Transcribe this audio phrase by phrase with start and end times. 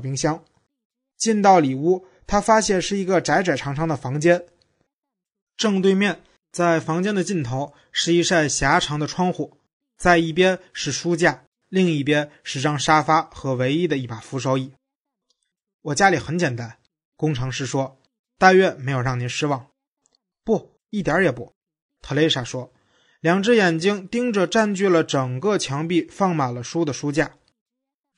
[0.00, 0.42] 冰箱。
[1.16, 4.46] 进到里屋，他发现是一个窄窄长长的房间，
[5.56, 9.58] 正对面在房间的尽头是一扇狭长的窗户，
[9.98, 14.72] 在一边是书架，另一边是张沙发和唯一的一把扶手椅。
[15.82, 16.78] 我家里很简单，
[17.16, 17.98] 工程师说，
[18.38, 19.66] 但愿没有让您失望。
[20.42, 21.52] 不，一点也不。
[22.00, 22.72] 特蕾莎说，
[23.20, 27.32] 两只眼睛盯着占据了整个墙壁、放满了书的书架。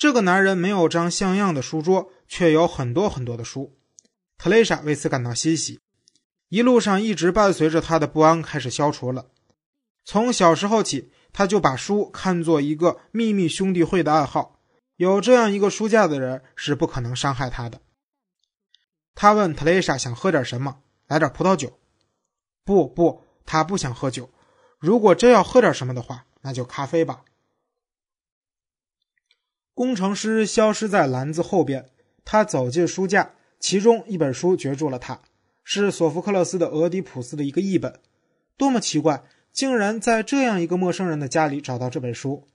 [0.03, 3.79] 这个男人没有张像样的书桌，却有很多很多的书。
[4.37, 5.79] 特蕾莎为此感到欣喜。
[6.49, 9.27] 一路上一直伴随着他的不安开始消除了。
[10.05, 14.59] 从小时候起，他就把书看作一个秘密兄弟会的暗号。
[14.97, 17.81] 有这样一个书架的人是不可能伤害他的。
[19.15, 21.79] 他问特蕾莎想喝点什么，来点葡萄酒。
[22.65, 24.29] 不不，他不想喝酒。
[24.81, 27.23] 如果真要喝点什么的话，那就咖啡吧。
[29.75, 31.87] 工程师消失在篮子后边，
[32.25, 35.21] 他走进书架，其中一本书攫住了他，
[35.65, 37.99] 是索福克勒斯的《俄狄浦斯》的一个译本。
[38.59, 42.47] 多么奇怪，竟然在这样一个陌生人的家里找到这本书。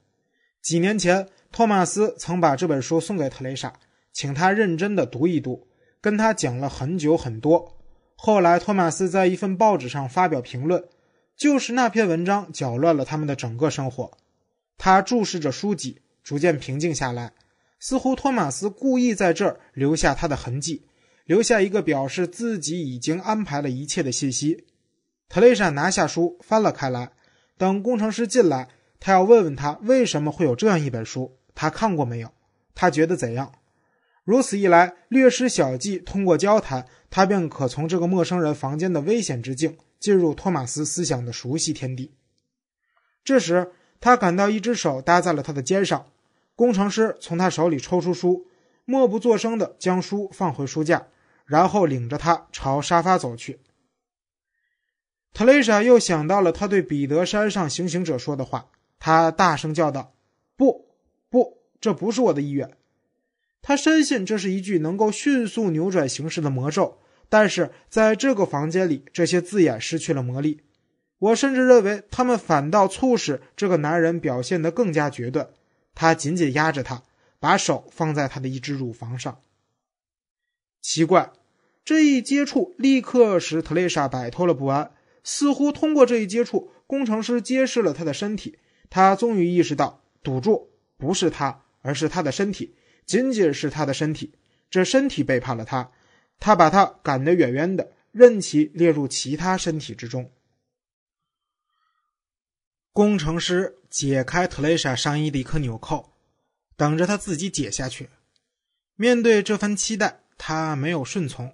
[0.62, 3.74] 几年前，托马斯曾把这本书送给特蕾莎，
[4.14, 5.68] 请她认真的读一读，
[6.00, 7.78] 跟他讲了很久很多。
[8.16, 10.84] 后来，托马斯在一份报纸上发表评论，
[11.36, 14.16] 就是那篇文章搅乱了他们的整个生活。
[14.78, 16.02] 他注视着书籍。
[16.28, 17.32] 逐渐平静下来，
[17.80, 20.86] 似乎托马斯故意在这儿留下他的痕迹，
[21.24, 24.66] 留下一个表示自己已经安排了一切的信息。
[25.30, 27.14] 特蕾莎拿下书，翻了开来。
[27.58, 28.68] 等工程师进来，
[29.00, 32.30] 他要问问他为什么会有这样一本书，他看过没有？
[32.76, 33.54] 他觉得怎样？
[34.26, 42.12] 如此一来，略施小计，通过交谈，他便可从这个陌生人房间的危险之境进入托马斯思想的熟悉天地。
[43.24, 46.06] 这时，他感到一只手搭在了他的肩上。
[46.58, 48.48] 工程师从他手里抽出书，
[48.84, 51.06] 默不作声地将书放回书架，
[51.46, 53.60] 然后领着他朝沙发走去。
[55.36, 60.16] 特蕾莎又想到了他对彼得山上行刑者说的话，他大声叫道
[60.58, 60.88] ：“不，
[61.30, 62.72] 不，这不是我的意愿。”
[63.62, 66.98] 他深信这是一句能够迅速扭转形势的魔咒，
[67.30, 70.62] 但是在这个房间里，这些字眼失去了魔力。
[71.20, 75.48] 我甚至认为，他们反倒促使这个男人表现得更加决断。
[76.00, 77.02] 他紧紧压着她，
[77.40, 79.42] 把手放在她的一只乳房上。
[80.80, 81.34] 奇怪，
[81.84, 84.92] 这一接触立刻使特蕾莎摆脱了不安。
[85.24, 88.60] 似乎通过这一接触，工程师揭示了他的身体。
[88.92, 92.76] 他终于意识到，赌注不是他，而是他的身体，
[93.08, 94.36] 仅仅是他的身体。
[94.70, 95.92] 这身体背叛了他，
[96.40, 100.30] 他把他赶得远远的，任其列入其他身体之中。
[102.98, 106.14] 工程师解开特蕾莎上衣的一颗纽扣，
[106.76, 108.10] 等着她自己解下去。
[108.96, 111.54] 面对这份期待，他没有顺从。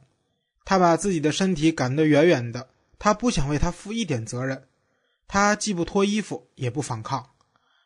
[0.63, 4.69] 他把自己的身体赶得远远的，他不想为他负一点责任。
[5.27, 7.31] 他既不脱衣服，也不反抗。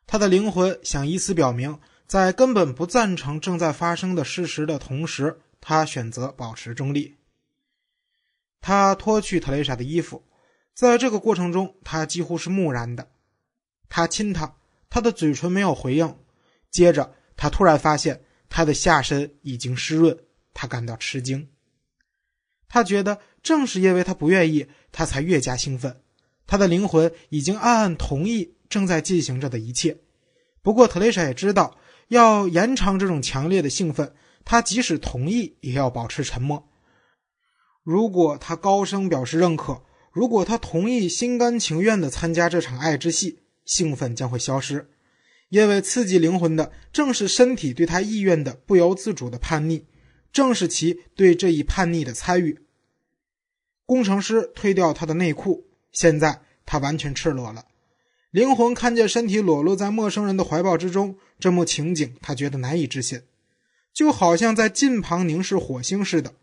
[0.05, 7.15] 他的灵魂想以此表明，在根本不赞成正在发生的事实的同时，他选择保持中立。
[8.61, 10.23] 他脱去特蕾莎的衣服，
[10.75, 13.09] 在这个过程中，他几乎是木然的。
[13.89, 14.55] 他亲她，
[14.89, 16.17] 她的嘴唇没有回应。
[16.71, 20.17] 接着，他突然发现她的下身已经湿润，
[20.53, 21.49] 他感到吃惊。
[22.67, 26.01] 他觉得正是因为他不愿意，他才越加兴奋。
[26.45, 29.97] 他的灵魂已经暗暗同意正在进行着的一切。
[30.61, 31.77] 不过，特蕾莎也知道
[32.09, 36.67] 要延长这种强烈的兴奋，他即使同意，也要保持沉默。
[37.83, 44.89] 如果他高声表示认可，如果他同意心甘情愿地参加这场爱之戏，兴奋将会消失，
[45.49, 49.83] 因为刺激灵魂的正是身体对他意愿的不由自主的叛逆，
[50.31, 52.59] 正是其对这一叛逆的参与。
[53.85, 57.65] 工程师推掉他的内裤，现在他完全赤裸了。
[58.31, 63.21] 灵魂看见身体裸露在陌生人的怀抱之中，这幕情景他觉得难以置信，
[63.93, 66.33] 就好像在近旁凝视火星似的。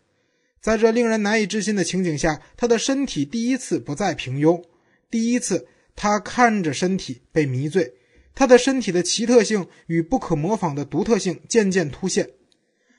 [0.61, 4.63] 在这令人难以置信的情景下，他的身体第一次不再平庸，
[5.09, 5.67] 第一次。
[5.95, 7.93] 他看着身体被迷醉，
[8.35, 12.31] 他的身体的奇特性与不可模仿的独特性渐渐凸现。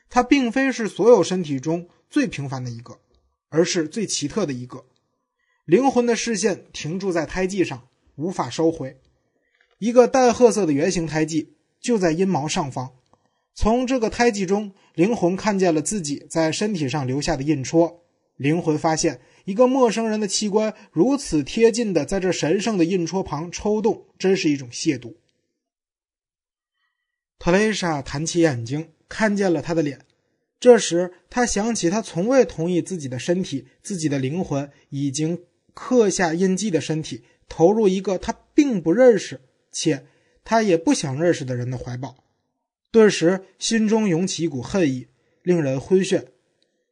[0.09, 2.99] 他并非是所有身体中最平凡的一个，
[3.49, 4.85] 而是最奇特的一个。
[5.65, 8.99] 灵魂的视线停驻在胎记上，无法收回。
[9.77, 12.93] 一个淡褐色的圆形胎记就在阴毛上方。
[13.53, 18.03] 从这个胎记中，灵魂看见了自己在身体上留下的印戳。
[18.37, 19.21] 灵魂发现。
[19.47, 25.13] 一个陌生人的器官如此贴近的在这神圣的印戳旁抽动，真是一种亵渎。
[27.39, 30.01] 特蕾莎弹起眼睛，看见了他的脸。
[30.59, 39.39] 这时，他想起他从未同意自己的身体、自己的灵魂已经刻下印记的身体投入一个他并不认识
[39.71, 40.05] 且
[40.43, 42.17] 他也不想认识的人的怀抱。
[42.91, 45.07] 顿时，心中涌起一股恨意，
[45.41, 46.25] 令人昏眩。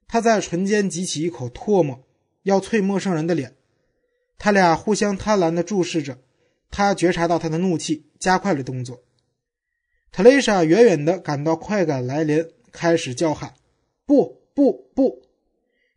[0.07, 2.01] 他在唇间挤起一口唾沫，
[2.45, 3.55] 要啐陌生人的脸。
[4.39, 6.17] 他俩互相贪婪地注视着。
[6.71, 9.03] 他觉察到他的怒气，加快了动作。
[10.11, 13.53] 特蕾莎远远地感到快感来临，开始叫喊
[14.05, 15.21] ：“不不不！”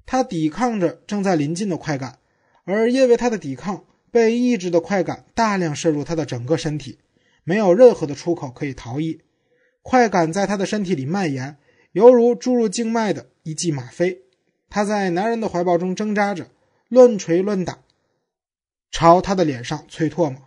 [0.06, 2.20] 他抵抗着正在临近的快感，
[2.64, 6.98] 而因为他的抵抗，被抑制的快感大量渗入他的整个身体，
[7.42, 9.20] 没有任何的出口可以逃逸。
[9.82, 11.56] 快感在他的身体里蔓延，
[11.92, 14.22] 犹如注入静脉的一剂吗啡。
[14.68, 16.50] 他在男人的怀抱中挣扎着，
[16.88, 17.78] 乱捶乱打，
[18.90, 20.42] 朝他的脸上啐唾沫。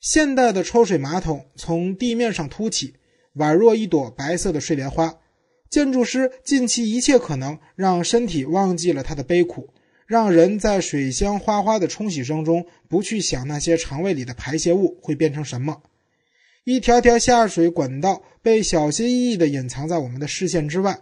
[0.00, 2.94] 现代的抽水马桶从地面上凸起，
[3.34, 5.18] 宛若一朵白色的睡莲花。
[5.68, 9.70] 建筑师尽其一切可能，让身体忘记了他的悲苦，
[10.06, 15.82] 让人在水箱哗哗的冲洗声中不去想那些肠胃里的排泄物会变成什么。
[16.62, 21.00] 一条条下水管道被小心翼翼地隐藏在我们的视线之外，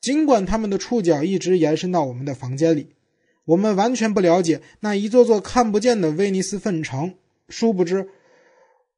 [0.00, 2.94] 尽管他们的触角一直延伸到我们的房间里，
[3.44, 7.14] 我们完全不了解那一座座看不见的威尼斯粪城。
[7.48, 8.08] 殊不知。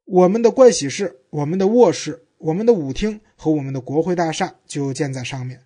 [0.04, 5.64] 我们的盥洗室、我们的卧室、我们的舞厅和我们的国会大厦就建在上面。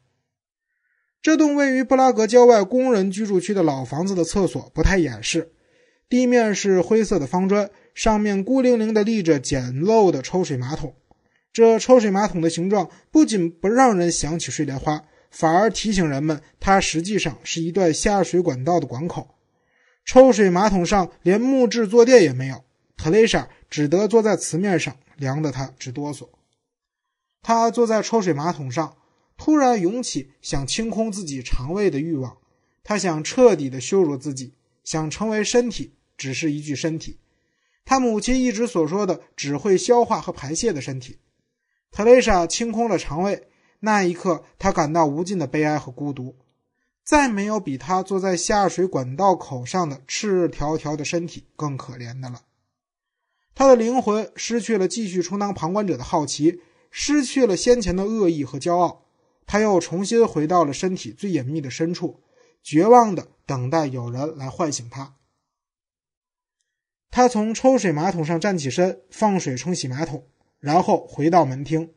[1.22, 5.52] 这栋位于布拉格郊外工人居住区的老房子的厕所不太掩饰，
[6.08, 10.96] 地面是灰色的方砖，上面孤零零地立着简陋的抽水马桶。
[11.52, 19.34] 这抽水马桶的形状不仅不让人想起睡莲花，反而提醒人们它实际上是一段下水管道的管口。
[20.04, 22.62] 抽水马桶上连木质坐垫也没有。
[22.96, 26.28] 特蕾莎只得坐在瓷面上，凉得她直哆嗦。
[27.40, 28.96] 她坐在抽水马桶上，
[29.36, 32.36] 突然涌起想清空自己肠胃的欲望。
[32.84, 34.54] 她想彻底的羞辱自己，
[34.84, 37.18] 想成为身体，只是一具身体。
[37.84, 41.18] 她母亲一直所说的只会消化和排泄的身体。
[41.90, 43.48] 特蕾莎清空了肠胃，
[43.84, 46.36] 那一刻，他感到无尽的悲哀和孤独。
[47.04, 52.42] 再没有比他坐在下水管道口上的赤条条的身体更可怜的了。
[53.56, 56.60] 他的灵魂失去了继续充当旁观者的好奇，
[56.92, 59.04] 失去了先前的恶意和骄傲，
[59.46, 62.20] 他又重新回到了身体最隐秘的深处，
[62.62, 65.16] 绝望的等待有人来唤醒他。
[67.10, 70.24] 他从抽水马桶上站起身，放水冲洗马桶，
[70.60, 71.92] 然后回到门厅，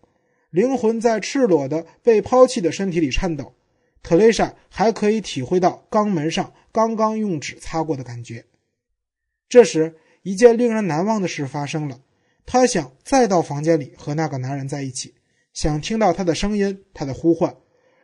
[0.56, 3.54] 灵魂在赤裸的被抛弃的身体里颤抖。
[4.02, 8.46] 特蕾莎还可以体会到肛门上刚刚用纸擦过的感觉。
[9.50, 9.96] 这时。
[10.28, 12.00] 一件令人难忘的事发生了，
[12.48, 15.14] 他想再到房间里和那个男人在一起，
[15.54, 17.56] 想听到他的声音，他的呼唤。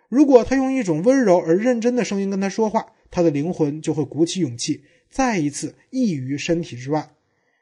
[0.07, 7.09] 如果他用一种温柔而认真的声音跟他说话，他的灵魂就会鼓起勇气，再一次异于身体之外。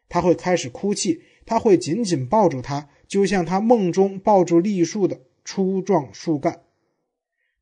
[0.10, 6.62] 他会开始哭泣，他会紧紧抱住他，就像他梦中抱住栗树的粗壮树干。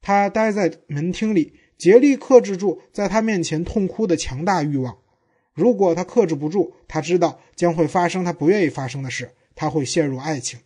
[0.02, 5.00] 他待在门厅里，竭力克制住在他面前痛哭的强大欲望。
[5.54, 10.60] 如果他克制不住，他知道将会发生他不愿意发生的事，他会陷入爱情。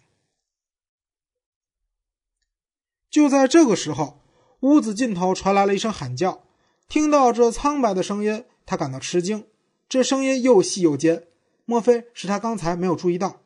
[3.09, 4.19] 就在这个时候，
[4.61, 6.43] 屋子尽头传来了一声喊叫。
[6.87, 9.45] 听到这苍白的声音，他感到吃惊。
[9.87, 11.27] 这声音又细又尖，
[11.65, 13.40] 莫非是他刚才没有注意到？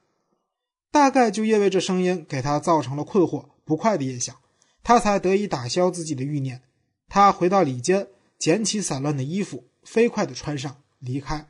[0.95, 4.37] 大概就因为这声音给他造成了困惑、不快的印象，
[4.81, 6.61] 他才得以打消自己的欲念。
[7.09, 8.07] 他回到里间，
[8.39, 10.77] 捡起散乱的衣服，飞快地穿上。
[10.99, 11.49] 离开。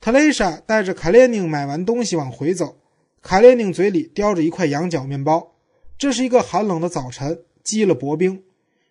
[0.00, 2.80] 特蕾莎带着卡列宁买完东西往回走，
[3.22, 5.54] 卡列宁嘴里叼着一块羊角面包。
[5.96, 8.42] 这是一个寒冷的早晨，积了薄冰。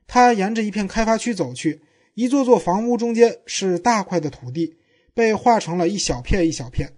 [0.07, 1.81] 他沿着一片开发区走去，
[2.13, 4.77] 一座座房屋中间是大块的土地，
[5.13, 6.93] 被划成了一小片一小片，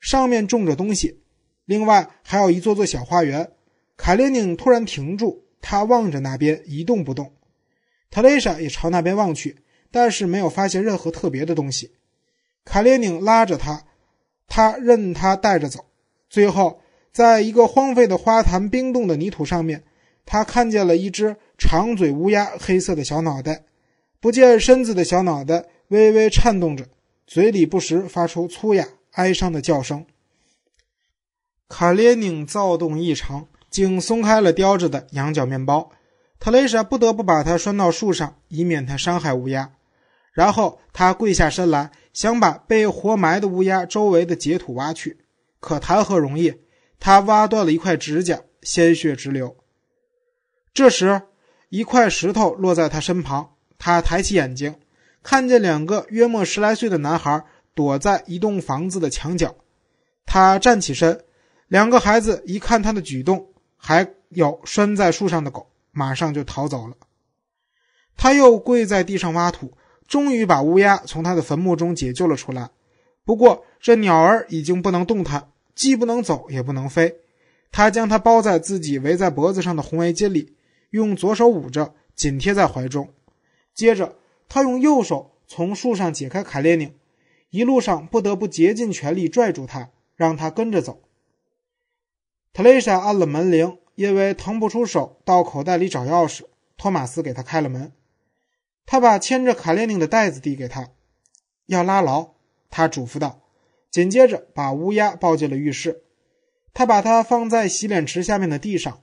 [0.00, 1.20] 上面种着东西。
[1.64, 3.52] 另外还有一座座小花园。
[3.96, 7.32] 卡列宁突然停住，他望着那边一动不动。
[8.10, 9.56] 特蕾莎也朝那边望去。
[9.90, 11.92] 但是没有发现任何特别的东西。
[12.62, 13.86] 卡列宁拉着他，
[14.46, 15.86] 他任他带着走。
[16.28, 19.84] 最后，在一个荒废的花坛冰冻的泥土上面，
[20.26, 23.64] 他看见了一只长嘴乌鸦，黑色的小脑袋，
[24.20, 26.86] 不见身子的小脑袋微微颤动着，
[27.26, 28.86] 嘴里不时发出粗哑
[29.18, 30.06] 哀伤的叫声。
[31.68, 35.90] 卡列宁躁动异常，竟松开了叼着的羊角面包。
[36.38, 39.72] 特蕾莎不得不把它拴到树上，以免它伤害乌鸦。
[40.32, 45.18] 然后他跪下身来，想把被活埋的乌鸦周围的秸土挖去，
[45.58, 46.54] 可谈何容易？
[47.00, 49.56] 他挖断了一块指甲，鲜血直流。
[50.72, 51.22] 这时，
[51.70, 54.76] 一块石头落在他身旁，他抬起眼睛，
[55.24, 57.44] 看见两个约莫十来岁的男孩
[57.74, 59.54] 躲在一栋房子的墙角。
[60.26, 61.24] 他站起身，
[61.68, 66.96] 两个孩子一看他的举动，还有拴在树上的狗，马上就逃走了。
[68.16, 69.72] 他又跪在地上挖土，
[70.06, 72.70] 终于把乌鸦从他的坟墓中解救了出来。
[73.24, 77.16] 不过，这鸟儿已经不能动弹，既不能走，也不能飞。
[77.70, 80.56] 他将它包在自己围在脖子上的红围巾里，
[80.90, 83.12] 用左手捂着，紧贴在怀中。
[83.74, 84.16] 接着，
[84.48, 86.92] 他用右手从树上解开卡列宁，
[87.50, 91.02] 一路上不得不竭尽全力拽住他，让他跟着走。
[92.52, 96.42] 特蕾莎按了门铃，因为腾不出手到口袋里找钥匙，
[96.76, 97.92] 托马斯给他开了门。
[98.84, 100.90] 他把牵着卡列宁的袋子递给他，
[101.66, 102.34] 要拉牢，
[102.70, 103.42] 他嘱咐道。
[103.90, 106.02] 紧接着，把乌鸦抱进了浴室。
[106.74, 109.02] 他把它放在洗脸池下面的地上，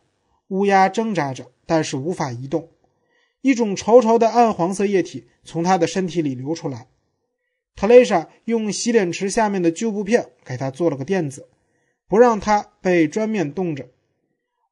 [0.49, 2.69] 乌鸦挣扎着，但是无法移动。
[3.41, 6.87] 一种稠稠的暗黄色液体从它的身体里流出来。
[7.75, 11.47] 特蕾莎用洗脸池下面的旧布片给它做了个垫子，
[12.07, 13.89] 不让它被砖面冻着。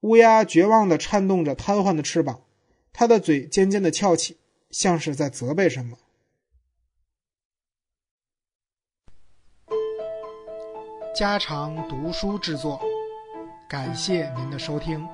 [0.02, 2.42] 乌鸦绝望地颤动着瘫痪的翅膀，
[2.92, 4.38] 它的嘴尖尖的翘起。
[4.74, 5.96] 像是在责备什么。
[11.16, 12.82] 家常读书制作，
[13.70, 15.08] 感谢您的收听。